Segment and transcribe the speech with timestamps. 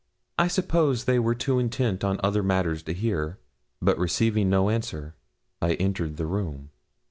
[0.39, 3.37] I suppose they were too intent on other matters to hear,
[3.79, 5.13] but receiving no answer,
[5.61, 6.71] I entered the room.